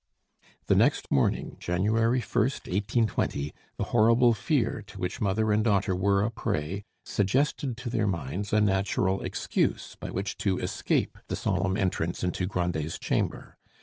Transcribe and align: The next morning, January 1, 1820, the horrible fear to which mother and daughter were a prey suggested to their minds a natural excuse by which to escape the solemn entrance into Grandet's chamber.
The 0.65 0.73
next 0.73 1.11
morning, 1.11 1.57
January 1.59 2.21
1, 2.21 2.33
1820, 2.43 3.53
the 3.77 3.83
horrible 3.83 4.33
fear 4.33 4.81
to 4.87 4.97
which 4.97 5.21
mother 5.21 5.51
and 5.51 5.63
daughter 5.63 5.95
were 5.95 6.23
a 6.23 6.31
prey 6.31 6.85
suggested 7.05 7.77
to 7.77 7.87
their 7.87 8.07
minds 8.07 8.51
a 8.51 8.61
natural 8.61 9.21
excuse 9.21 9.95
by 9.99 10.09
which 10.09 10.39
to 10.39 10.57
escape 10.57 11.19
the 11.27 11.35
solemn 11.35 11.77
entrance 11.77 12.23
into 12.23 12.47
Grandet's 12.47 12.97
chamber. 12.97 13.59